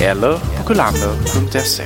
[0.00, 1.82] eller på kulander.se.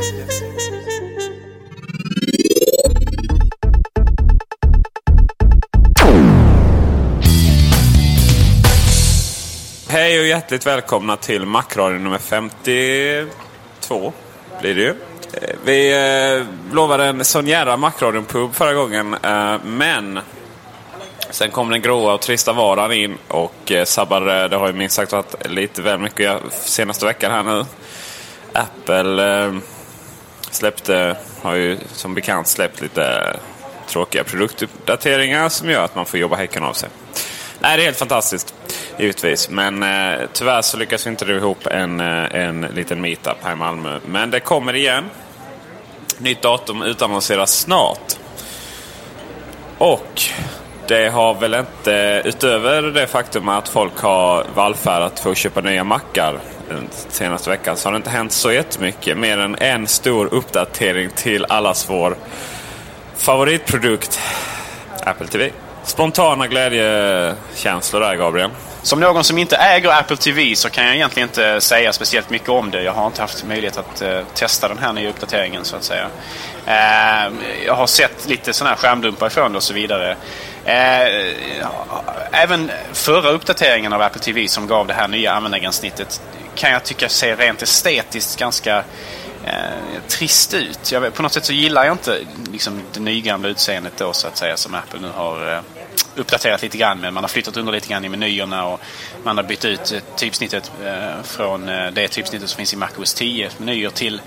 [9.89, 14.13] Hej och hjärtligt välkomna till Macradion nummer 52.
[14.61, 14.95] Blir det ju.
[15.33, 19.15] Eh, vi eh, lovade en sån jävla Macradion-pub förra gången.
[19.15, 20.19] Eh, men
[21.31, 24.43] sen kom den gråa och trista vardagen in och eh, sabbade.
[24.43, 27.65] Eh, det har ju minst sagt varit lite väl mycket senaste veckan här nu.
[28.53, 29.55] Apple eh,
[30.51, 33.41] släppte, har ju som bekant släppt lite eh,
[33.89, 36.89] tråkiga produktuppdateringar som gör att man får jobba häcken av sig.
[37.61, 38.55] Nej, det är helt fantastiskt.
[38.99, 39.51] Givetvis.
[39.51, 43.53] Men eh, tyvärr så lyckas vi inte dra ihop en, eh, en liten meetup här
[43.53, 43.99] i Malmö.
[44.07, 45.05] Men det kommer igen.
[46.19, 48.17] Nytt datum utannonseras snart.
[49.79, 50.23] Och
[50.89, 55.85] det har väl inte, utöver det faktum att folk har vallfärdat för att köpa nya
[55.85, 56.39] mackar
[56.69, 59.19] den senaste veckan, så har det inte hänt så jättemycket.
[59.19, 62.17] Mer än en stor uppdatering till allas vår
[63.17, 64.21] favoritprodukt,
[65.05, 65.51] Apple TV.
[65.85, 68.51] Spontana glädjekänslor där, Gabriel.
[68.83, 72.49] Som någon som inte äger Apple TV så kan jag egentligen inte säga speciellt mycket
[72.49, 72.83] om det.
[72.83, 76.07] Jag har inte haft möjlighet att uh, testa den här nya uppdateringen så att säga.
[76.67, 77.35] Uh,
[77.67, 80.17] jag har sett lite sådana här skärmdumpar ifrån det och så vidare.
[80.69, 81.67] Eh,
[82.33, 86.23] även förra uppdateringen av Apple TV som gav det här nya användargränssnittet
[86.55, 88.77] kan jag tycka ser rent estetiskt ganska
[89.45, 90.93] eh, trist ut.
[90.93, 92.19] Jag, på något sätt så gillar jag inte
[92.53, 95.61] liksom, det nygamla utseendet då så att säga som Apple nu har eh,
[96.15, 98.81] uppdaterat lite grann men Man har flyttat under lite grann i menyerna och
[99.23, 103.15] man har bytt ut eh, typsnittet eh, från eh, det typsnittet som finns i MacOS
[103.15, 104.21] 10 menyer till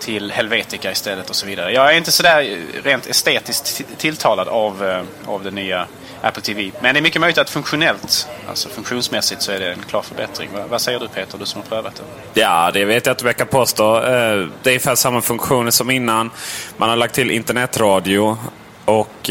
[0.00, 1.72] till Helvetica istället och så vidare.
[1.72, 5.86] Jag är inte sådär eh, rent estetiskt tilltalad av, eh, av det nya
[6.22, 6.70] Apple TV.
[6.80, 10.50] Men det är mycket möjligt att funktionellt, alltså funktionsmässigt så är det en klar förbättring.
[10.54, 12.02] Vad, vad säger du Peter, du som har prövat
[12.34, 12.40] det?
[12.40, 13.96] Ja, det vet jag att jag kan påstå.
[13.96, 16.30] Eh, det är ungefär samma funktioner som innan.
[16.76, 18.38] Man har lagt till internetradio
[18.84, 19.30] och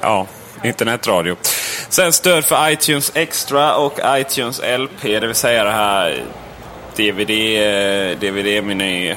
[0.00, 0.26] ja,
[0.64, 1.36] internetradio.
[1.88, 6.24] Sen stöd för iTunes Extra och iTunes LP, det vill säga det här
[6.98, 9.14] DVD-meny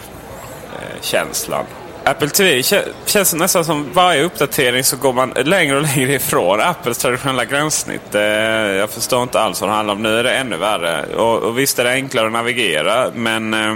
[1.01, 1.65] känslan.
[2.03, 2.63] Apple TV
[3.05, 8.15] känns nästan som varje uppdatering så går man längre och längre ifrån Apples traditionella gränssnitt.
[8.15, 10.03] Eh, jag förstår inte alls vad det handlar om.
[10.03, 11.15] Nu är det ännu värre.
[11.15, 13.75] Och, och visst är det enklare att navigera, men eh,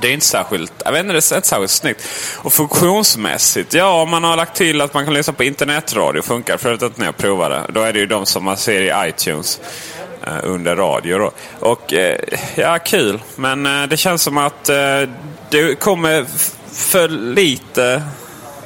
[0.00, 2.08] det är inte särskilt, jag vet inte, det är inte särskilt snyggt.
[2.36, 6.22] Och funktionsmässigt, ja man har lagt till att man kan lyssna på internetradio.
[6.22, 7.62] Funkar för att när jag provade.
[7.68, 9.60] Då är det ju de som man ser i iTunes
[10.26, 11.18] eh, under radio.
[11.18, 11.30] Då.
[11.58, 11.92] Och
[12.54, 13.20] ja, kul.
[13.36, 14.70] Men det känns som att
[15.50, 16.26] det kommer
[16.72, 18.02] för lite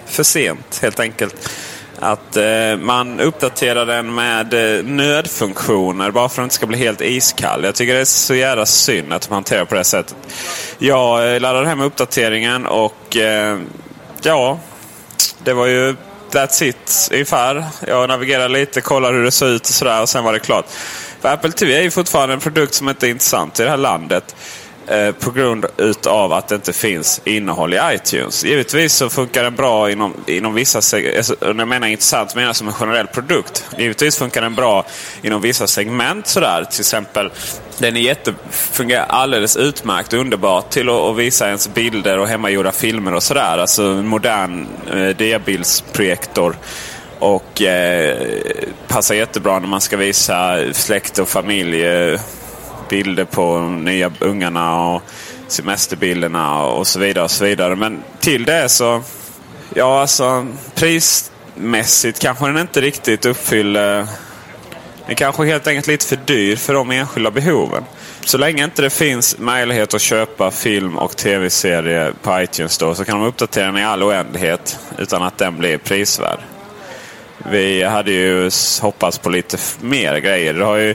[0.06, 1.50] för sent helt enkelt.
[1.98, 6.78] Att eh, man uppdaterar den med eh, nödfunktioner bara för att den inte ska bli
[6.78, 7.64] helt iskall.
[7.64, 10.16] Jag tycker det är så jävla synd att de hanterar på det sättet.
[10.78, 13.58] Jag eh, laddade hem uppdateringen och eh,
[14.22, 14.58] ja,
[15.44, 15.94] det var ju
[16.30, 17.64] that's it ungefär.
[17.86, 20.66] Jag navigerade lite, kollade hur det såg ut och sådär och sen var det klart.
[21.20, 23.76] För Apple TV är ju fortfarande en produkt som inte är intressant i det här
[23.76, 24.36] landet.
[24.88, 28.44] Eh, på grund utav att det inte finns innehåll i iTunes.
[28.44, 31.16] Givetvis så funkar den bra inom, inom vissa segment.
[31.16, 33.66] Alltså, när jag menar intressant menar jag som en generell produkt.
[33.78, 34.86] Givetvis funkar den bra
[35.22, 36.64] inom vissa segment sådär.
[36.64, 37.30] Till exempel
[37.78, 42.28] den är jätte, fungerar alldeles utmärkt och underbart till att, att visa ens bilder och
[42.28, 43.58] hemmagjorda filmer och sådär.
[43.58, 46.56] Alltså en modern eh, diabildsprojektor.
[47.18, 48.18] Och eh,
[48.88, 52.20] passar jättebra när man ska visa släkt och familj eh,
[52.88, 55.02] bilder på de nya ungarna och
[55.48, 57.24] semesterbilderna och så vidare.
[57.24, 57.76] och så vidare.
[57.76, 59.02] Men till det så,
[59.74, 64.06] ja alltså prismässigt kanske den inte riktigt uppfyller
[65.06, 67.84] den kanske helt enkelt lite för dyr för de enskilda behoven.
[68.24, 73.04] Så länge inte det finns möjlighet att köpa film och tv-serier på iTunes då, så
[73.04, 76.38] kan de uppdatera den i all oändlighet utan att den blir prisvärd.
[77.50, 80.54] Vi hade ju hoppats på lite mer grejer.
[80.54, 80.94] Det har ju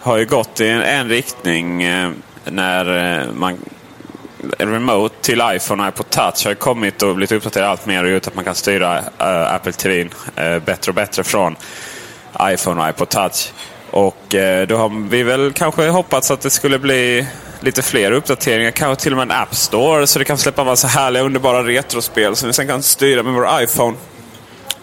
[0.00, 2.10] har ju gått i en, en riktning eh,
[2.44, 3.58] när eh, man
[4.58, 8.26] Remote till iPhone och iPod Touch har kommit och blivit uppdaterad allt mer och gjort
[8.26, 11.56] att man kan styra uh, Apple TV uh, eh, bättre och bättre från
[12.42, 13.52] iPhone och iPod Touch.
[13.90, 17.26] Och uh, då har vi väl kanske hoppats att det skulle bli
[17.60, 18.70] lite fler uppdateringar.
[18.70, 22.36] Kanske till och med en App Store så det kan släppa massa härliga underbara retrospel
[22.36, 23.96] som vi sen kan styra med vår iPhone.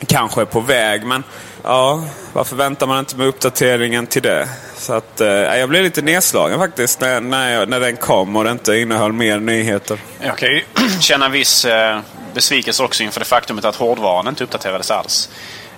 [0.08, 1.24] Kanske är på väg men
[1.64, 2.04] ja,
[2.34, 4.48] varför väntar man inte med uppdateringen till det?
[4.78, 8.44] Så att, eh, jag blev lite nedslagen faktiskt när, när, jag, när den kom och
[8.44, 10.00] det inte innehöll mer nyheter.
[10.20, 10.64] Jag kan ju
[11.02, 12.00] känna en viss eh,
[12.34, 15.30] besvikelse också inför det faktumet att hårdvaran inte uppdaterades alls.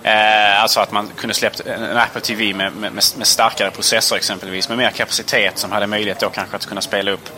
[0.02, 4.68] Eh, alltså att man kunde släppt en Apple TV med, med, med starkare processor exempelvis.
[4.68, 7.28] Med mer kapacitet som hade möjlighet då kanske att kunna spela upp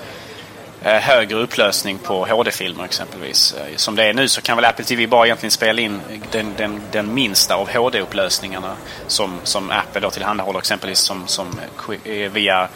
[0.85, 3.55] Eh, högre upplösning på HD-filmer exempelvis.
[3.55, 6.01] Eh, som det är nu så kan väl Apple TV bara egentligen spela in
[6.31, 8.77] den, den, den minsta av HD-upplösningarna
[9.07, 11.61] som, som Apple då tillhandahåller exempelvis som, som
[12.05, 12.69] eh, via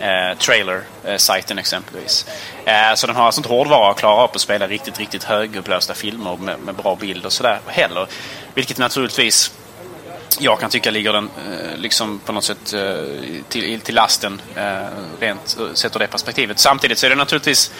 [0.00, 2.26] eh, trailer-sajten exempelvis.
[2.64, 5.94] Eh, så den har alltså inte hårdvara att klara upp att spela riktigt, riktigt högupplösta
[5.94, 8.06] filmer med, med bra bild och sådär heller.
[8.54, 9.52] Vilket naturligtvis
[10.40, 12.94] jag kan tycka ligger den eh, liksom på något sätt eh,
[13.48, 14.86] till, till lasten eh,
[15.20, 16.58] rent sett ur det perspektivet.
[16.58, 17.72] Samtidigt så är det naturligtvis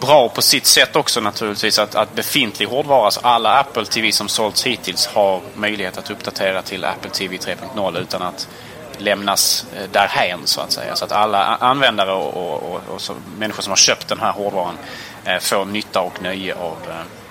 [0.00, 4.28] bra på sitt sätt också naturligtvis att, att befintlig hårdvara, alltså alla Apple TV som
[4.28, 8.48] sålts hittills har möjlighet att uppdatera till Apple TV 3.0 utan att
[8.98, 10.96] lämnas därhän så att säga.
[10.96, 14.78] Så att alla användare och, och, och, och människor som har köpt den här hårdvaran
[15.40, 16.76] får nytta och nöje av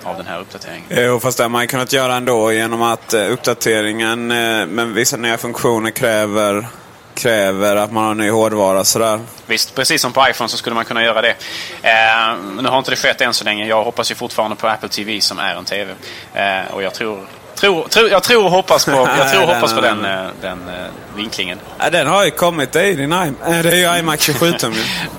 [0.04, 0.84] av den här uppdateringen.
[0.90, 5.16] Jo, fast det har man kunnat göra ändå genom att eh, uppdateringen eh, med vissa
[5.16, 6.66] nya funktioner kräver
[7.14, 8.84] kräver att man har ny hårdvara.
[8.84, 9.20] Sådär.
[9.46, 11.34] Visst, precis som på iPhone så skulle man kunna göra det.
[11.82, 13.66] Eh, nu har inte det skett än så länge.
[13.66, 15.94] Jag hoppas ju fortfarande på Apple TV som är en TV.
[16.34, 19.80] Eh, och jag tror, tror, tror, jag tror och hoppas på, jag tror hoppas på
[19.80, 20.70] den, den, den
[21.16, 21.58] vinklingen.
[21.78, 22.72] Ja, den har ju kommit.
[22.72, 24.74] Det är ju din det är ju iMac 27-tum.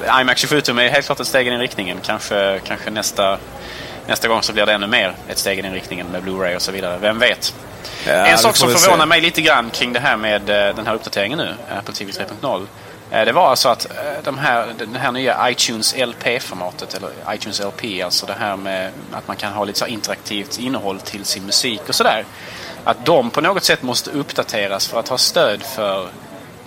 [0.22, 1.98] iMac 27-tum är helt klart ett steg i den riktningen.
[2.06, 3.38] Kanske, kanske nästa
[4.08, 6.62] nästa gång så blir det ännu mer ett steg i den riktningen med Blu-ray och
[6.62, 6.98] så vidare.
[6.98, 7.56] Vem vet?
[8.08, 9.10] Ja, en sak som förvånar se.
[9.10, 12.68] mig lite grann kring det här med eh, den här uppdateringen nu, Apple TV 3.0.
[13.12, 17.60] Eh, det var alltså att eh, de här, den här nya iTunes LP-formatet, eller iTunes
[17.60, 21.46] LP, alltså det här med att man kan ha lite så interaktivt innehåll till sin
[21.46, 22.26] musik och sådär.
[22.84, 26.04] Att de på något sätt måste uppdateras för att ha stöd för,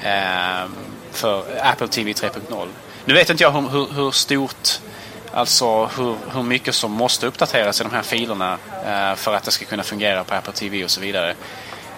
[0.02, 0.68] eh,
[1.12, 2.68] för Apple TV 3.0.
[3.04, 4.80] Nu vet inte jag hur, hur, hur stort
[5.38, 9.50] Alltså hur, hur mycket som måste uppdateras i de här filerna eh, för att det
[9.50, 11.34] ska kunna fungera på Apple TV och så vidare.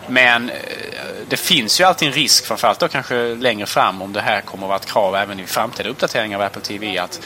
[0.07, 0.57] Men eh,
[1.29, 4.65] det finns ju alltid en risk, framförallt då kanske längre fram om det här kommer
[4.65, 7.21] att vara ett krav även i framtida uppdateringar av Apple TV att,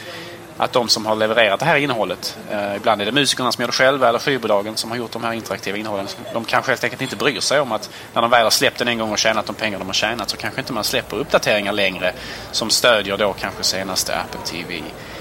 [0.57, 3.69] att de som har levererat det här innehållet, eh, ibland är det musikerna som gör
[3.69, 7.03] det själva eller flygbolagen som har gjort de här interaktiva innehållen, de kanske helt enkelt
[7.03, 9.47] inte bryr sig om att när de väl har släppt den en gång och tjänat
[9.47, 12.13] de pengar de har tjänat så kanske inte man släpper uppdateringar längre
[12.53, 15.14] som stödjer då kanske senaste Apple TV Eh,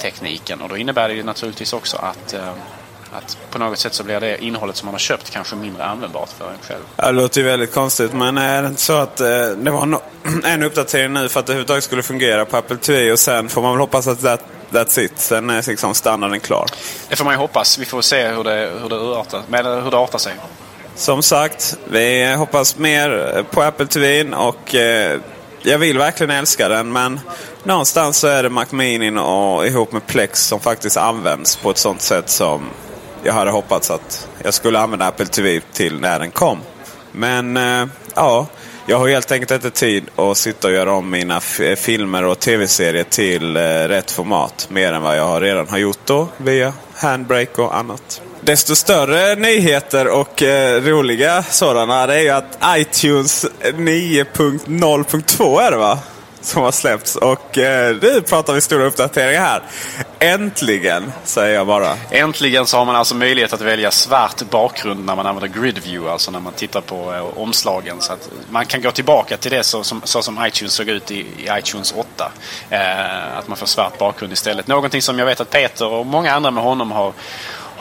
[0.00, 0.60] tekniken.
[0.60, 2.52] Och då innebär det ju naturligtvis också att eh,
[3.12, 6.28] att på något sätt så blir det innehållet som man har köpt kanske mindre användbart
[6.38, 6.82] för en själv.
[6.96, 8.12] Det låter ju väldigt konstigt.
[8.12, 10.02] Men är det inte så att eh, det var no
[10.44, 13.62] en uppdatering nu för att det överhuvudtaget skulle fungera på Apple TV och sen får
[13.62, 15.12] man väl hoppas att that, that's it.
[15.16, 16.66] Sen är liksom standarden klar.
[17.08, 17.78] Det får man ju hoppas.
[17.78, 20.34] Vi får se hur det, hur det, artar, hur det artar sig.
[20.94, 25.20] Som sagt, vi hoppas mer på Apple TV och eh,
[25.62, 27.20] jag vill verkligen älska den men
[27.64, 31.78] någonstans så är det Mac Mini och ihop med Plex som faktiskt används på ett
[31.78, 32.62] sånt sätt som
[33.22, 36.58] jag hade hoppats att jag skulle använda Apple TV till när den kom.
[37.12, 38.46] Men eh, ja,
[38.86, 42.38] jag har helt enkelt inte tid att sitta och göra om mina eh, filmer och
[42.38, 44.66] tv-serier till eh, rätt format.
[44.70, 48.20] Mer än vad jag redan har gjort då via Handbrake och annat.
[48.40, 55.76] desto större nyheter och eh, roliga sådana det är ju att iTunes 9.0.2 är det
[55.76, 55.98] va?
[56.42, 59.62] Som har släppts och eh, nu pratar vi stora uppdateringar här.
[60.18, 61.96] Äntligen, säger jag bara.
[62.10, 66.12] Äntligen så har man alltså möjlighet att välja svart bakgrund när man använder grid view,
[66.12, 67.96] alltså när man tittar på eh, omslagen.
[68.00, 71.10] Så att man kan gå tillbaka till det så som, så som iTunes såg ut
[71.10, 72.32] i, i iTunes 8.
[72.70, 74.66] Eh, att man får svart bakgrund istället.
[74.66, 77.12] Någonting som jag vet att Peter och många andra med honom har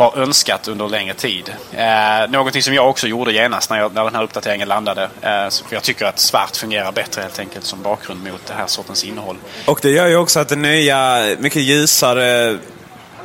[0.01, 1.53] har önskat under längre tid.
[1.71, 5.03] Eh, någonting som jag också gjorde genast när, jag, när den här uppdateringen landade.
[5.03, 8.67] Eh, för jag tycker att svart fungerar bättre helt enkelt som bakgrund mot det här
[8.67, 9.37] sortens innehåll.
[9.65, 12.57] Och det gör ju också att det nya, mycket ljusare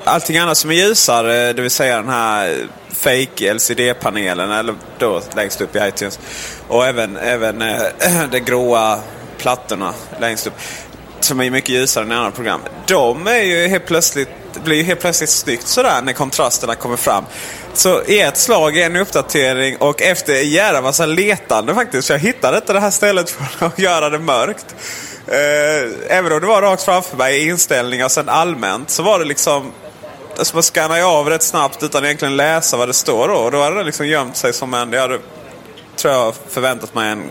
[0.07, 5.61] allting annat som är ljusare, det vill säga den här fake LCD-panelen, eller då längst
[5.61, 6.19] upp i iTunes.
[6.69, 7.79] Och även, även äh,
[8.31, 8.99] de gråa
[9.39, 10.55] plattorna längst upp.
[11.21, 12.61] Som är mycket ljusare än andra program.
[12.87, 16.97] De är ju helt plötsligt det blir ju helt plötsligt snyggt sådär när kontrasterna kommer
[16.97, 17.25] fram.
[17.75, 22.07] Så i ett slag, en uppdatering och efter en jävla massa letande faktiskt.
[22.07, 24.67] Så jag hittade inte det här stället för att göra det mörkt.
[25.27, 29.25] Eh, även om det var rakt framför mig i inställningar sen allmänt så var det
[29.25, 29.73] liksom
[30.39, 33.35] Alltså man skannar ju av rätt snabbt utan egentligen läsa vad det står då.
[33.35, 34.93] Och då hade det liksom gömt sig som en...
[34.93, 35.19] Jag hade,
[35.97, 37.31] tror jag, förväntat mig en,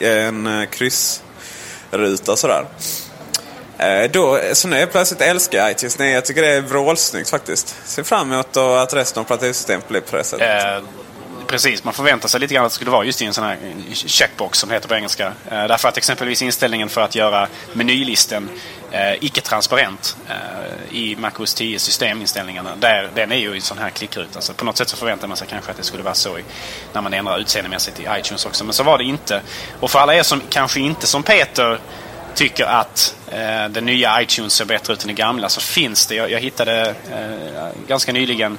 [0.00, 2.64] en, en kryssruta sådär.
[3.80, 5.98] Eh, då, så nu plötsligt älskar jag iTunes.
[5.98, 7.76] Nej, jag tycker det är vrålsnyggt faktiskt.
[7.84, 10.64] Ser fram emot att resten av operativsystemet blir på det sättet.
[10.64, 10.82] Eh,
[11.46, 13.58] precis, man förväntar sig lite grann att det skulle vara just i en sån här
[13.92, 15.26] checkbox som det heter på engelska.
[15.26, 18.48] Eh, därför att exempelvis inställningen för att göra menylisten
[18.90, 22.70] eh, icke-transparent eh, i MacOS 10 systeminställningarna.
[22.76, 24.40] Där, den är ju i sån här klickruta.
[24.40, 26.44] Så på något sätt så förväntar man sig kanske att det skulle vara så i,
[26.92, 28.64] när man ändrar utseendemässigt i iTunes också.
[28.64, 29.40] Men så var det inte.
[29.80, 31.80] Och för alla er som kanske inte som Peter
[32.34, 36.14] tycker att eh, den nya iTunes ser bättre ut än den gamla så finns det.
[36.14, 38.58] Jag, jag hittade eh, ganska nyligen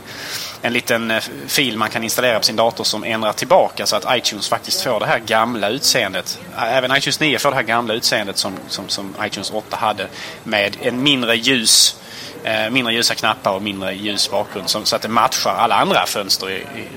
[0.62, 4.06] en liten eh, fil man kan installera på sin dator som ändrar tillbaka så att
[4.18, 6.40] iTunes faktiskt får det här gamla utseendet.
[6.58, 10.08] Eh, även iTunes 9 får det här gamla utseendet som, som, som iTunes 8 hade
[10.44, 11.96] med en mindre ljus
[12.44, 16.50] eh, mindre ljusa knappar och mindre ljus bakgrund så att det matchar alla andra fönster
[16.50, 16.88] i, i,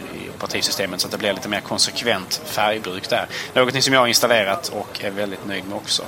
[0.44, 3.26] operativsystemet så att det blir lite mer konsekvent färgbruk där.
[3.54, 6.02] Någonting som jag har installerat och är väldigt nöjd med också.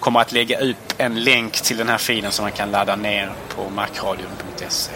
[0.00, 3.32] Kommer att lägga upp en länk till den här filen som man kan ladda ner
[3.48, 4.92] på macradion.se.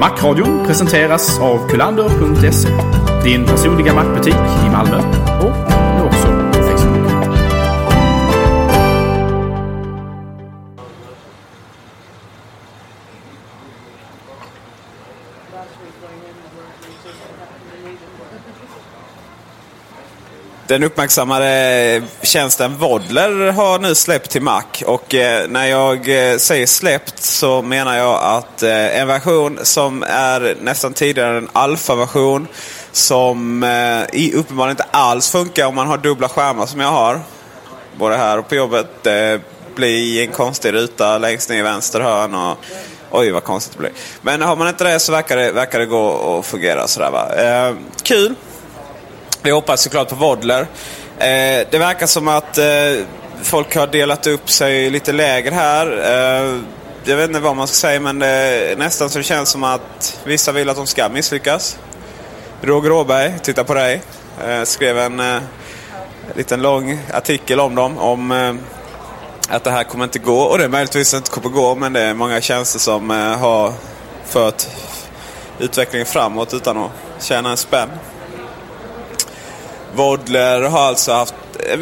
[0.00, 2.68] Macradion presenteras av kulander.se.
[3.24, 4.34] Din personliga Macbutik
[4.66, 4.98] i Malmö
[5.40, 5.83] och
[20.66, 24.64] Den uppmärksammade tjänsten Vodler har nu släppt till Mac.
[24.86, 30.02] Och eh, när jag eh, säger släppt så menar jag att eh, en version som
[30.02, 32.48] är nästan tidigare en alfa-version.
[32.92, 33.62] Som
[34.34, 37.20] uppenbarligen inte alls funkar om man har dubbla skärmar som jag har.
[37.96, 38.86] Både här och på jobbet.
[39.02, 39.40] Det
[39.74, 42.34] blir en konstig ruta längst ner i vänster hörn.
[42.34, 42.58] Och,
[43.10, 43.92] oj vad konstigt det blir.
[44.22, 47.34] Men har man inte det så verkar det, verkar det gå att fungera sådär va.
[47.34, 48.34] Eh, kul!
[49.44, 50.60] Vi hoppas såklart på Vodler.
[51.18, 52.64] Eh, det verkar som att eh,
[53.42, 55.86] folk har delat upp sig lite läger här.
[55.86, 56.60] Eh,
[57.04, 60.20] jag vet inte vad man ska säga men det nästan så det känns som att
[60.24, 61.78] vissa vill att de ska misslyckas.
[62.62, 64.02] Roger Åberg, titta på dig,
[64.46, 65.42] eh, skrev en eh,
[66.34, 67.98] liten lång artikel om dem.
[67.98, 68.54] Om eh,
[69.48, 70.40] att det här kommer inte gå.
[70.40, 73.72] Och det är möjligtvis inte kommer gå men det är många tjänster som eh, har
[74.26, 74.66] fört
[75.58, 77.88] utvecklingen framåt utan att tjäna en spänn.
[79.94, 81.34] Vodler har alltså haft
[81.68, 81.78] eh,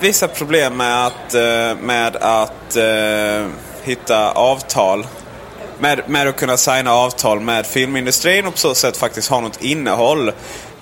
[0.00, 3.46] vissa problem med att, eh, med att eh,
[3.82, 5.06] hitta avtal.
[5.78, 9.62] Med, med att kunna signa avtal med filmindustrin och på så sätt faktiskt ha något
[9.62, 10.32] innehåll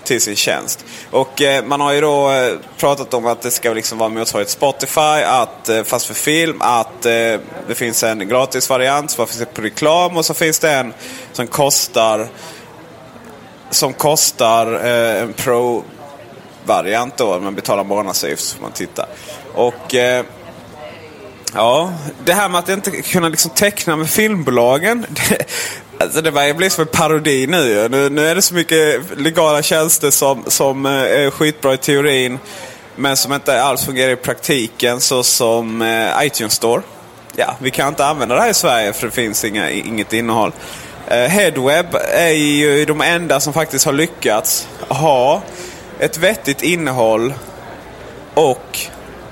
[0.09, 0.85] till sin tjänst.
[1.11, 4.51] Och eh, man har ju då eh, pratat om att det ska liksom vara motsvarigt
[4.51, 6.57] Spotify, att, eh, fast för film.
[6.61, 10.95] Att det finns en gratisvariant som finns på reklam och så finns det en
[11.33, 12.29] som kostar
[13.71, 15.85] som kostar en Pro
[16.69, 17.41] variant då.
[17.41, 19.07] Man betalar månadsavgift så får man titta.
[19.55, 20.25] Och eh,
[21.55, 21.93] ja,
[22.25, 25.07] det här med att inte kunna liksom teckna med filmbolagen.
[25.99, 27.89] Det, alltså det börjar som en parodi nu.
[27.89, 28.09] nu.
[28.09, 32.39] Nu är det så mycket legala tjänster som, som eh, är skitbra i teorin.
[32.97, 36.83] Men som inte alls fungerar i praktiken så som eh, iTunes Store.
[37.37, 40.53] Ja, vi kan inte använda det här i Sverige för det finns inga, inget innehåll.
[41.07, 45.43] Eh, Headweb är ju de enda som faktiskt har lyckats ha
[45.99, 47.35] ett vettigt innehåll
[48.35, 48.79] och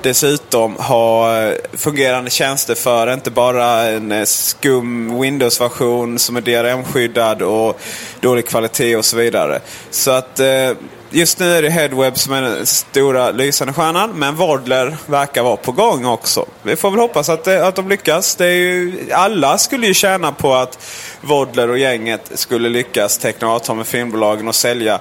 [0.02, 7.42] dessutom ha eh, fungerande tjänster för inte bara en eh, skum Windows-version som är DRM-skyddad
[7.42, 7.80] och
[8.20, 9.60] dålig kvalitet och så vidare.
[9.90, 10.70] Så att eh,
[11.10, 14.10] just nu är det Headweb som är den stora lysande stjärnan.
[14.10, 16.46] Men Wardler verkar vara på gång också.
[16.62, 18.36] Vi får väl hoppas att, att de lyckas.
[18.36, 20.78] Det är ju, alla skulle ju tjäna på att
[21.20, 25.00] Wardler och gänget skulle lyckas teckna avtal med filmbolagen och sälja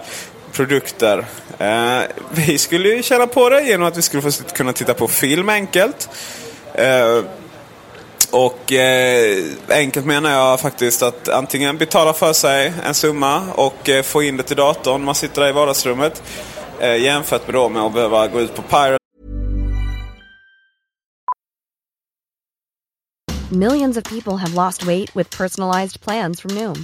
[0.56, 1.26] produkter.
[1.58, 2.00] Eh,
[2.32, 5.50] vi skulle ju tjäna på det genom att vi skulle få kunna titta på film
[5.50, 6.10] enkelt.
[6.74, 7.24] Eh,
[8.32, 14.04] och eh, enkelt menar jag faktiskt att antingen betala för sig en summa och eh,
[14.04, 15.04] få in det till datorn.
[15.04, 16.24] Man sitter där i vardagsrummet.
[16.80, 18.98] Eh, jämfört med, då med att behöva gå ut på Pirate.
[23.52, 26.84] Millions of people have lost weight with personalized plans from Noom.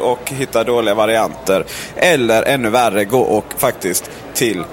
[0.00, 1.64] Och hitta dåliga varianter.
[1.96, 4.64] Eller ännu värre, gå och faktiskt till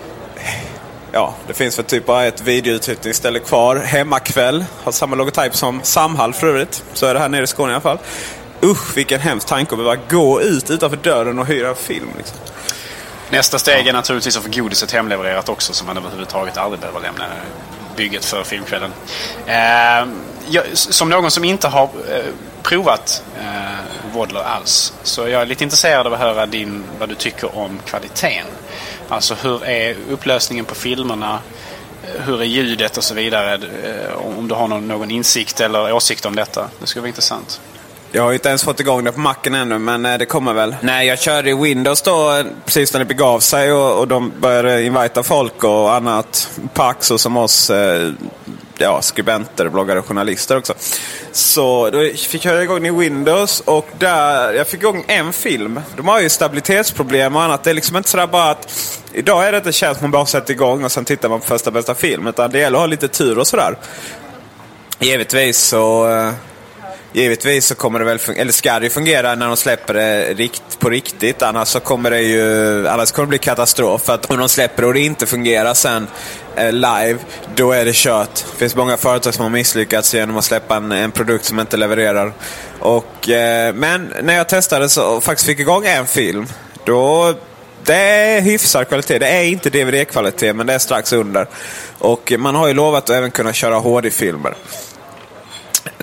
[1.12, 3.76] Ja, det finns väl typ bara ett videouthyrningsställe kvar.
[3.76, 6.84] Hemmakväll har samma logotyp som Samhall för övrigt.
[6.94, 7.98] Så är det här nere i Skåne i alla fall.
[8.64, 12.10] Usch, vilken hemsk tanke att behöva gå ut utanför dörren och hyra en film.
[12.18, 12.38] Liksom.
[13.30, 13.90] Nästa steg ja.
[13.90, 17.24] är naturligtvis att få godiset hemlevererat också så man överhuvudtaget aldrig behöver lämna
[17.98, 18.92] bygget för filmkvällen.
[19.46, 20.08] Eh,
[20.50, 22.34] jag, som någon som inte har eh,
[22.64, 27.16] provat eh, Waddler alls så jag är lite intresserad av att höra din, vad du
[27.16, 28.46] tycker om kvaliteten.
[29.10, 31.40] Alltså hur är upplösningen på filmerna?
[32.04, 33.54] Eh, hur är ljudet och så vidare?
[33.54, 36.70] Eh, om du har någon, någon insikt eller åsikt om detta.
[36.80, 37.62] Det skulle vara intressant.
[38.12, 40.76] Jag har inte ens fått igång det på macken ännu, men eh, det kommer väl.
[40.82, 44.84] Nej, jag körde i Windows då precis när det begav sig och, och de började
[44.84, 46.50] invita folk och annat.
[46.74, 48.12] Paxo som oss eh,
[48.78, 50.74] ja, skribenter, bloggare och journalister också.
[51.32, 55.82] Så då fick jag igång i Windows och där, jag fick igång en film.
[55.96, 57.63] De har ju stabilitetsproblem och annat.
[57.63, 60.54] Det är liksom inte sådär bara att idag är det inte tjänst man bara sätter
[60.54, 62.28] igång och sen tittar man på första bästa film.
[62.28, 63.78] Utan det gäller att ha lite tur och sådär.
[65.00, 66.34] Givetvis så eh,
[67.18, 70.90] Givetvis så kommer det väl eller ska det fungera när de släpper det rikt, på
[70.90, 71.42] riktigt.
[71.42, 74.02] Annars så kommer det ju annars kommer det bli katastrof.
[74.02, 76.08] För att om de släpper och det inte fungerar sen
[76.56, 77.18] eh, live,
[77.56, 78.34] då är det kört.
[78.36, 81.78] Det finns många företag som har misslyckats genom att släppa en, en produkt som inte
[81.78, 82.34] levererar.
[82.80, 86.48] Och, eh, men när jag testade så, och faktiskt fick igång en film,
[86.86, 87.34] då
[87.84, 89.20] Det är hyfsad kvalitet.
[89.20, 91.48] Det är inte DVD-kvalitet, men det är strax under.
[92.00, 94.54] Och man har ju lovat att även kunna köra HD-filmer.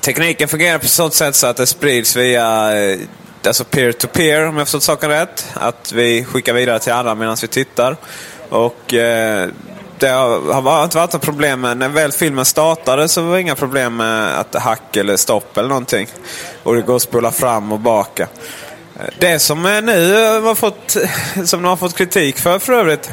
[0.04, 2.98] Tekniken fungerar på sådant sätt så att det sprids via eh,
[3.46, 5.46] alltså peer-to-peer, om jag förstått saken rätt.
[5.54, 7.96] Att vi skickar vidare till andra medan vi tittar.
[8.48, 9.48] Och eh,
[9.98, 13.40] det har, har inte varit något problem med, när väl filmen startade så var det
[13.40, 16.06] inga problem med att hack eller stopp eller någonting.
[16.62, 18.22] Och det går att spola fram och baka.
[19.00, 20.96] Eh, det som nu eh, har fått,
[21.44, 23.10] som de har fått kritik för för övrigt.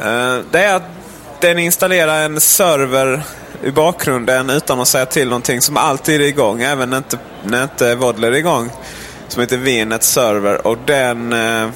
[0.00, 0.90] eh, Det är att
[1.40, 3.22] den installerar en server
[3.62, 6.62] i bakgrunden utan att säga till någonting som alltid är igång.
[6.62, 8.70] Även när inte, när inte Vodler är igång.
[9.28, 10.66] Som heter VNet server.
[10.66, 11.68] Och den eh,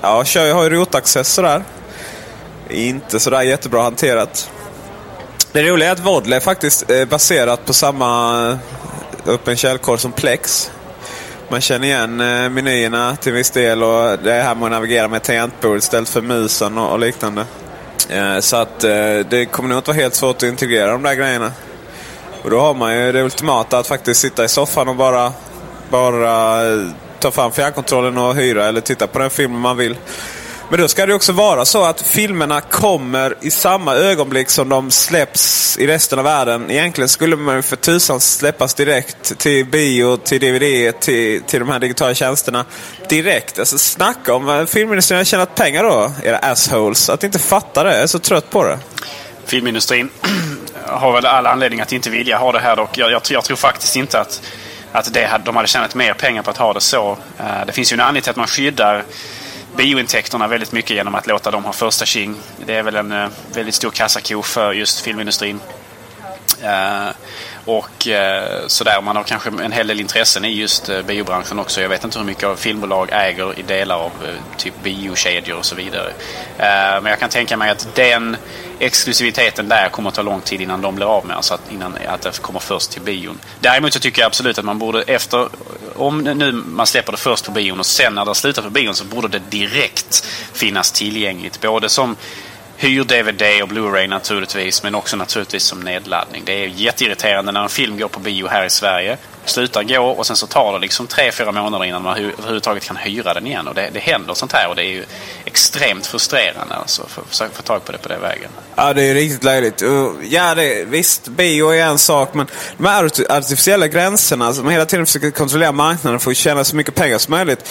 [0.00, 1.64] ja, kör, har ju rotaccess sådär.
[2.70, 4.50] Inte sådär jättebra hanterat.
[5.52, 10.12] Det roliga är att Vodler är faktiskt eh, baserat på samma eh, öppen källkod som
[10.12, 10.70] Plex.
[11.48, 15.22] Man känner igen eh, menyerna till viss del och det är här man navigerar med
[15.22, 17.44] tangentbord istället för musen och, och liknande.
[18.08, 21.14] Eh, så att eh, det kommer nog inte vara helt svårt att integrera de där
[21.14, 21.52] grejerna.
[22.42, 25.32] Och då har man ju det ultimata att faktiskt sitta i soffan och bara,
[25.90, 29.96] bara eh, ta fram fjärrkontrollen och hyra eller titta på den filmen man vill.
[30.68, 34.90] Men då ska det också vara så att filmerna kommer i samma ögonblick som de
[34.90, 36.70] släpps i resten av världen.
[36.70, 41.78] Egentligen skulle man för tusan släppas direkt till bio, till DVD, till, till de här
[41.78, 42.64] digitala tjänsterna.
[43.08, 43.58] Direkt.
[43.58, 47.08] Alltså snacka om filmindustrin har tjänat pengar då, era assholes.
[47.08, 47.92] Att inte fatta det.
[47.92, 48.78] Jag är så trött på det.
[49.44, 50.10] Filmindustrin
[50.86, 52.98] har väl all anledning att inte vilja ha det här dock.
[52.98, 54.42] Jag, jag, jag tror faktiskt inte att,
[54.92, 57.18] att det, de hade tjänat mer pengar på att ha det så.
[57.38, 59.04] Eh, det finns ju en anledning till att man skyddar
[59.76, 62.36] biointäkterna väldigt mycket genom att låta dem ha första tjing.
[62.66, 65.60] Det är väl en eh, väldigt stor kassako för just filmindustrin.
[66.62, 67.08] Eh,
[67.66, 71.80] och eh, sådär, man har kanske en hel del intressen i just eh, biobranschen också.
[71.80, 75.64] Jag vet inte hur mycket av filmbolag äger i delar av eh, typ biokedjor och
[75.64, 76.08] så vidare.
[76.58, 78.36] Eh, men jag kan tänka mig att den
[78.78, 81.36] exklusiviteten där kommer att ta lång tid innan de blir av med.
[81.36, 83.38] Alltså att, innan, att det kommer först till bion.
[83.60, 85.48] Däremot så tycker jag absolut att man borde efter,
[85.96, 88.70] om nu man släpper det först på bion och sen när det har slutat på
[88.70, 91.60] bion så borde det direkt finnas tillgängligt.
[91.60, 92.16] Både som
[92.76, 96.42] hyr-DVD och Blu-ray naturligtvis, men också naturligtvis som nedladdning.
[96.46, 100.26] Det är jätteirriterande när en film går på bio här i Sverige, slutar gå och
[100.26, 103.68] sen så tar det liksom tre fyra månader innan man överhuvudtaget kan hyra den igen.
[103.68, 105.04] Och det, det händer sånt här och det är ju
[105.44, 108.50] extremt frustrerande alltså, för att få tag på det på den vägen.
[108.74, 109.82] Ja, det är riktigt löjligt.
[110.22, 115.06] Ja, det, visst, bio är en sak, men de här artificiella gränserna som hela tiden
[115.06, 117.68] försöker kontrollera marknaden för att tjäna så mycket pengar som möjligt.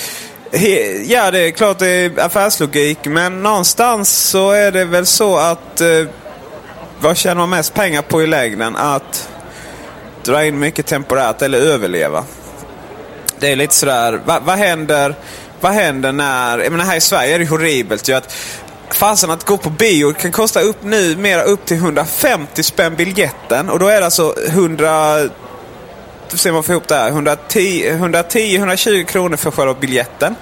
[0.56, 5.38] He, ja, det är klart det är affärslogik, men någonstans så är det väl så
[5.38, 6.06] att eh,
[7.00, 8.76] vad tjänar man mest pengar på i längden?
[8.76, 9.30] Att
[10.24, 12.24] dra in mycket temporärt eller överleva.
[13.40, 15.16] Det är lite sådär, vad, vad händer,
[15.62, 18.36] vad händer när, jag menar här i Sverige är det horribelt ju att
[18.92, 23.70] Fasen att gå på bio kan kosta upp nu mera upp till 150 spänn biljetten
[23.70, 25.30] och då är det alltså 100
[26.36, 27.12] får se om man får ihop det här.
[27.12, 30.36] 110-120 kronor för själva biljetten.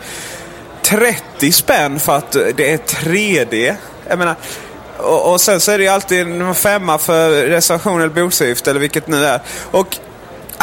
[0.81, 3.75] 30 spänn för att det är 3D.
[4.07, 4.35] Jag menar,
[4.97, 8.79] och, och sen så är det ju alltid en femma för reservation eller boksavgift eller
[8.79, 9.41] vilket nu är.
[9.71, 9.97] Och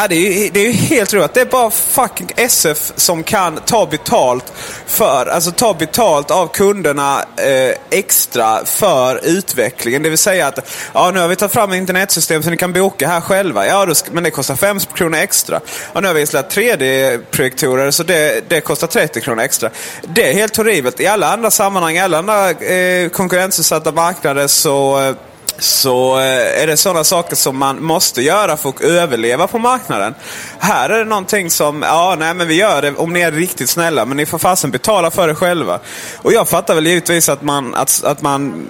[0.01, 1.33] Ja, det, är ju, det är ju helt roligt.
[1.33, 4.53] Det är bara fucking SF som kan ta betalt
[4.85, 10.03] för, alltså ta betalt av kunderna eh, extra för utvecklingen.
[10.03, 10.59] Det vill säga att
[10.93, 13.67] ja, nu har vi tagit fram internetsystem så ni kan boka här själva.
[13.67, 15.59] Ja, då, men det kostar 5 kronor extra.
[15.93, 19.69] Och nu har vi installerat 3D-projektorer så det, det kostar 30 kronor extra.
[20.01, 20.99] Det är helt horribelt.
[20.99, 25.15] I alla andra sammanhang, i alla andra eh, konkurrensutsatta marknader så eh,
[25.61, 30.15] så eh, är det sådana saker som man måste göra för att överleva på marknaden.
[30.59, 33.69] Här är det någonting som, ja nej men vi gör det om ni är riktigt
[33.69, 35.79] snälla men ni får fasen betala för det själva.
[36.17, 38.67] Och jag fattar väl givetvis att man, att, att man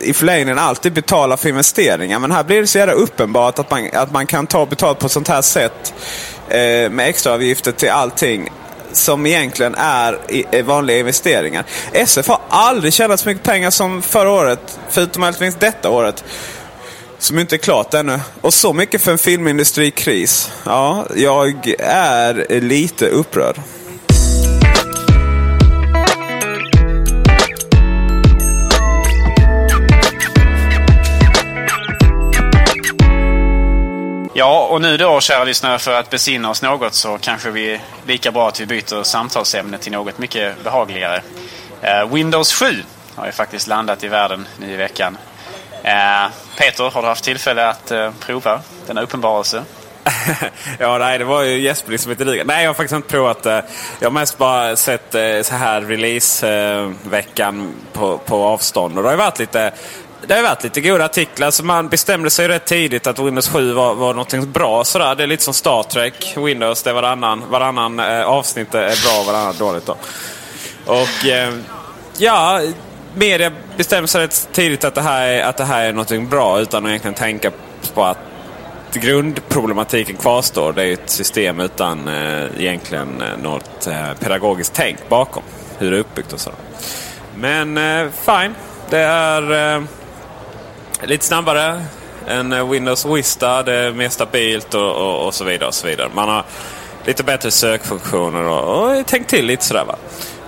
[0.00, 2.18] i förlängningen alltid betalar för investeringar.
[2.18, 5.06] Men här blir det så jävla uppenbart att man, att man kan ta betalt på
[5.06, 5.94] ett sånt här sätt
[6.48, 8.50] eh, med extraavgifter till allting
[8.94, 11.64] som egentligen är i- vanliga investeringar.
[11.92, 16.24] SF har aldrig tjänat så mycket pengar som förra året, förutom möjligtvis detta året.
[17.18, 18.20] Som inte är klart ännu.
[18.40, 20.50] Och så mycket för en filmindustrikris.
[20.64, 23.56] Ja, jag är lite upprörd.
[34.36, 38.32] Ja, och nu då kära lyssnare för att besinna oss något så kanske vi lika
[38.32, 41.22] bra att vi byter samtalsämne till något mycket behagligare.
[41.82, 42.66] Eh, Windows 7
[43.16, 45.18] har ju faktiskt landat i världen nu i veckan.
[45.82, 46.26] Eh,
[46.58, 49.64] Peter, har du haft tillfälle att eh, prova denna uppenbarelse?
[50.78, 52.44] ja, nej, det var ju Jesper som inte liga.
[52.44, 53.64] Nej, jag har faktiskt inte provat det.
[54.00, 58.96] Jag har mest bara sett eh, så här release-veckan eh, på, på avstånd.
[58.96, 59.72] Och det har ju varit lite
[60.26, 61.50] det har varit lite goda artiklar.
[61.50, 64.84] Så man bestämde sig rätt tidigt att Windows 7 var, var någonting bra.
[64.84, 65.14] Sådär.
[65.14, 66.34] Det är lite som Star Trek.
[66.36, 69.86] Windows, det är varannan, varannan eh, avsnitt är bra och varannan dåligt.
[69.86, 69.96] Då.
[70.86, 71.54] Och eh,
[72.18, 72.60] ja,
[73.14, 76.60] media bestämde sig rätt tidigt att det här är, att det här är någonting bra
[76.60, 77.50] utan att egentligen tänka
[77.94, 78.18] på att
[78.92, 80.72] grundproblematiken kvarstår.
[80.72, 85.42] Det är ett system utan eh, egentligen eh, något eh, pedagogiskt tänk bakom.
[85.78, 86.50] Hur det är uppbyggt och så.
[87.36, 88.54] Men eh, fine.
[88.90, 89.82] Det är eh,
[91.06, 91.84] lite snabbare
[92.26, 93.62] än eh, Windows Vista.
[93.62, 95.68] Det är mer stabilt och, och, och, så vidare.
[95.68, 96.08] och så vidare.
[96.14, 96.44] Man har
[97.06, 99.96] lite bättre sökfunktioner och, och tänkt till lite sådär va.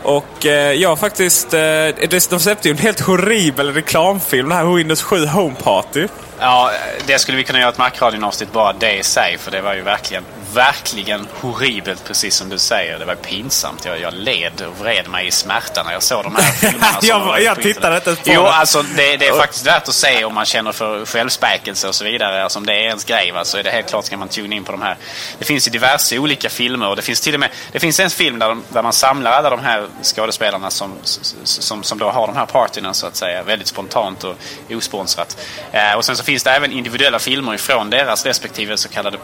[0.02, 1.54] Och eh, jag faktiskt...
[1.54, 6.06] Eh, de släppte ju en helt horribel reklamfilm, det här Windows 7 Home Party.
[6.40, 6.70] Ja,
[7.06, 9.38] det skulle vi kunna göra ett Macradion-avsnitt bara det i sig.
[9.38, 12.98] För det var ju verkligen, verkligen horribelt precis som du säger.
[12.98, 13.84] Det var pinsamt.
[13.84, 16.98] Jag, jag led och vred mig i smärta när jag såg de här filmerna.
[17.02, 20.34] jag jag tittade inte på Jo, alltså det, det, är faktiskt värt att se om
[20.34, 22.42] man känner för självspäkelse och så vidare.
[22.42, 24.54] Alltså om det är ens grej va, så är det helt klart ska man tuna
[24.54, 24.96] in på de här.
[25.38, 28.10] Det finns ju diverse olika filmer och det finns till och med det finns en
[28.10, 32.26] film där, de, där man samlar alla de här skådespelarna som, som, som då har
[32.26, 33.42] de här partyna så att säga.
[33.42, 34.36] Väldigt spontant och
[34.70, 35.36] osponsrat.
[35.72, 39.18] Eh, och sen så finns det även individuella filmer ifrån deras respektive så kallade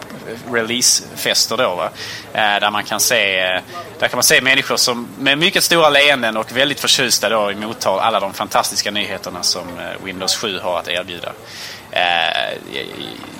[0.52, 1.74] releasefester då.
[1.74, 1.90] Va?
[2.32, 3.60] Eh, där man kan se, eh,
[3.98, 7.98] där kan man se människor som med mycket stora leenden och väldigt förtjusta då emottar
[7.98, 11.32] alla de fantastiska nyheterna som eh, Windows 7 har att erbjuda.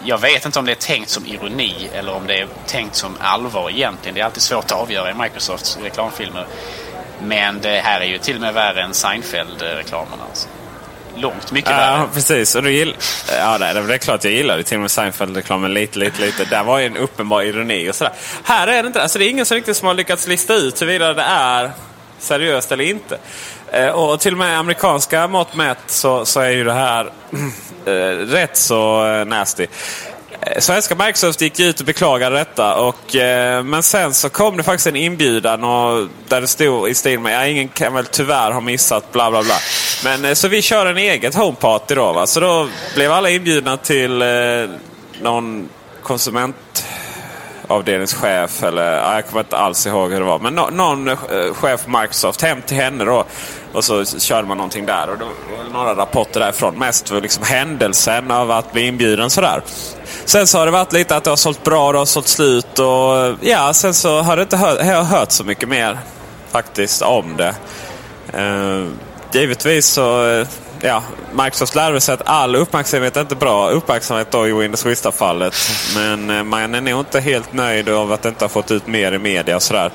[0.05, 3.17] Jag vet inte om det är tänkt som ironi eller om det är tänkt som
[3.21, 4.15] allvar egentligen.
[4.15, 6.47] Det är alltid svårt att avgöra i Microsofts reklamfilmer.
[7.23, 10.23] Men det här är ju till och med värre än Seinfeld-reklamerna.
[10.31, 10.49] Alltså
[11.17, 11.99] långt mycket värre.
[11.99, 12.55] Ja, precis.
[12.55, 12.97] Och du gill...
[13.39, 14.63] ja, det är klart jag gillar det.
[14.63, 16.45] Till och med Seinfeld-reklamen lite, lite, lite.
[16.45, 18.13] Där var ju en uppenbar ironi och sådär.
[18.45, 19.03] Här är det inte.
[19.03, 21.71] Alltså, det är ingen som riktigt som har lyckats lista ut huruvida det är
[22.19, 23.19] seriöst eller inte.
[23.73, 27.13] Eh, och till och med amerikanska mått mätt så, så är ju det här
[27.87, 27.93] eh,
[28.27, 29.67] rätt så eh, nasty.
[30.47, 32.75] Eh, svenska Microsoft gick ut och beklagade detta.
[32.75, 36.95] Och, eh, men sen så kom det faktiskt en inbjudan och, där det stod i
[36.95, 39.57] stil med ja, ingen kan väl tyvärr ha missat bla bla bla.
[40.05, 42.13] Men eh, så vi kör en eget homeparty då.
[42.13, 42.27] Va?
[42.27, 44.29] Så då blev alla inbjudna till eh,
[45.21, 45.69] någon
[47.67, 50.39] Avdelningschef eller jag kommer inte alls ihåg hur det var.
[50.39, 51.17] Men no, någon eh,
[51.53, 53.25] chef på Microsoft hem till henne då.
[53.73, 55.11] Och så körde man någonting där.
[55.11, 56.79] Och då var några rapporter därifrån.
[56.79, 59.63] Mest för liksom händelsen av att bli inbjuden sådär.
[60.25, 62.29] Sen så har det varit lite att det har sålt bra, och det har sålt
[62.29, 65.99] slut och ja, sen så har det inte hört, jag har hört så mycket mer
[66.51, 67.55] faktiskt om det.
[68.39, 68.89] Uh,
[69.33, 70.47] givetvis så, eh,
[70.83, 75.55] ja, Microsoft lärde sig att all uppmärksamhet är inte bra uppmärksamhet då i Windows Vista-fallet.
[75.95, 78.87] Men eh, man är nog inte helt nöjd av att det inte har fått ut
[78.87, 79.91] mer i media och sådär.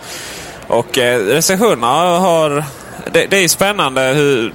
[0.67, 1.87] Och eh, recensionerna
[2.19, 2.63] har...
[3.11, 4.53] Det, det är spännande hur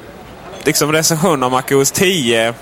[0.65, 2.55] liksom recensioner av MacOS 10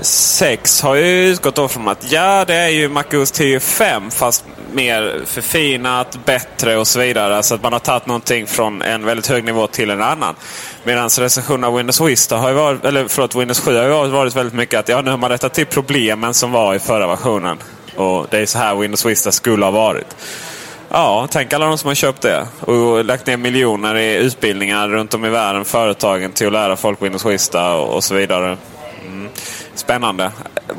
[0.00, 5.20] 6 har ju utgått då från att ja, det är ju MacOS 10.5 fast mer
[5.26, 7.42] förfinat, bättre och så vidare.
[7.42, 10.34] Så att man har tagit någonting från en väldigt hög nivå till en annan.
[10.84, 14.36] Medan recensionen av Windows Vista har ju varit, eller förlåt, Windows 7 har ju varit
[14.36, 17.58] väldigt mycket att ja, nu har man rättat till problemen som var i förra versionen.
[17.96, 20.16] Och det är så här Windows Vista skulle ha varit.
[20.88, 25.14] Ja, tänk alla de som har köpt det och lagt ner miljoner i utbildningar runt
[25.14, 28.56] om i världen, företagen till att lära folk Windows Vista och, och så vidare.
[29.74, 30.32] Spännande.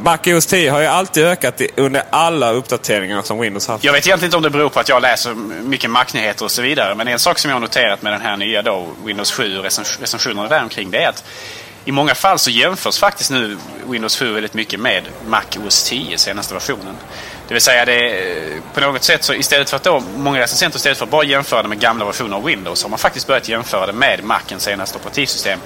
[0.04, 3.84] MacOS 10 har ju alltid ökat under alla uppdateringar som Windows haft.
[3.84, 6.62] Jag vet egentligen inte om det beror på att jag läser mycket Mac-nyheter och så
[6.62, 6.96] vidare.
[6.96, 9.64] Men en sak som jag har noterat med den här nya då, Windows 7 och
[9.64, 11.24] recensionerna däromkring det är att
[11.88, 16.18] i många fall så jämförs faktiskt nu Windows 7 väldigt mycket med Mac OS 10,
[16.18, 16.96] senaste versionen.
[17.48, 20.78] Det vill säga det eh, på något sätt så istället för att då många recensenter
[20.78, 23.50] istället för att bara jämföra det med gamla versioner av Windows har man faktiskt börjat
[23.50, 25.60] jämföra det med Macens senaste operativsystem.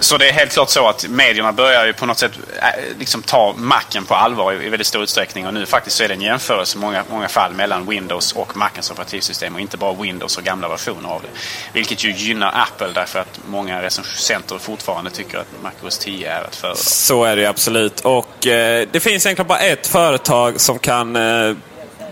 [0.00, 2.32] Så det är helt klart så att medierna börjar ju på något sätt
[2.62, 5.46] eh, liksom ta macken på allvar i väldigt stor utsträckning.
[5.46, 8.56] Och nu faktiskt så är det en jämförelse i många, många fall mellan Windows och
[8.56, 11.28] Macens operativsystem och inte bara Windows och gamla versioner av det.
[11.72, 16.44] Vilket ju gynnar Apple därför att många recensenter fortfarande tycker att Mac OS 10 är
[16.44, 16.76] att föredra.
[16.76, 18.00] Så är det absolut.
[18.00, 21.56] Och eh, det finns egentligen bara ett företag som kan eh,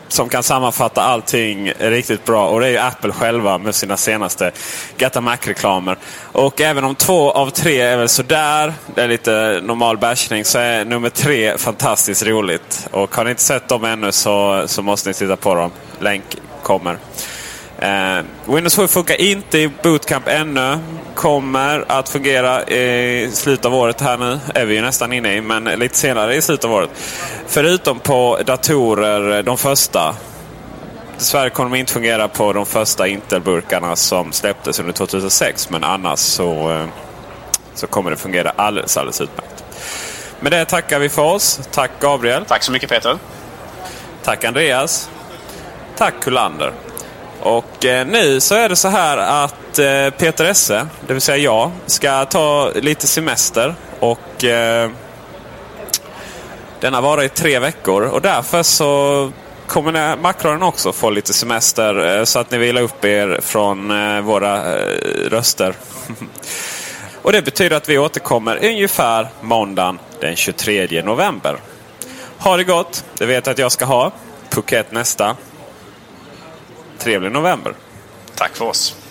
[0.08, 2.48] som kan sammanfatta allting riktigt bra.
[2.48, 4.52] Och det är ju Apple själva med sina senaste
[4.96, 5.96] Gata Mac-reklamer.
[6.32, 10.58] Och även om två av tre är väl sådär, det är lite normal bashning, så
[10.58, 12.88] är nummer tre fantastiskt roligt.
[12.90, 15.70] Och har ni inte sett dem ännu så, så måste ni titta på dem.
[15.98, 16.24] Länk
[16.62, 16.98] kommer.
[17.84, 20.78] Eh, Windows 7 funkar inte i Bootcamp ännu.
[21.14, 24.38] Kommer att fungera i slutet av året här nu.
[24.54, 26.90] Är vi ju nästan inne i, men lite senare i slutet av året.
[27.46, 30.14] Förutom på datorer, de första.
[31.18, 35.70] Dessvärre kommer de inte fungera på de första Intel-burkarna som släpptes under 2006.
[35.70, 36.86] Men annars så, eh,
[37.74, 39.64] så kommer det fungera alldeles, alldeles utmärkt.
[40.40, 41.60] Med det tackar vi för oss.
[41.70, 42.44] Tack Gabriel.
[42.44, 43.18] Tack så mycket Peter.
[44.22, 45.10] Tack Andreas.
[45.96, 46.72] Tack Kullander.
[47.44, 51.36] Och eh, nu så är det så här att eh, Peter Esse, det vill säga
[51.36, 53.74] jag, ska ta lite semester.
[54.00, 54.90] Och eh,
[56.80, 58.02] denna varar i tre veckor.
[58.02, 59.32] Och därför så
[59.66, 62.18] kommer Macron också få lite semester.
[62.18, 64.86] Eh, så att ni vilar upp er från eh, våra eh,
[65.30, 65.74] röster.
[67.22, 71.56] och det betyder att vi återkommer ungefär måndagen den 23 november.
[72.38, 73.04] Ha det gott!
[73.18, 74.12] Det vet jag att jag ska ha.
[74.50, 75.36] Phuket nästa.
[77.04, 77.74] Trevlig november.
[78.34, 79.03] Tack för oss.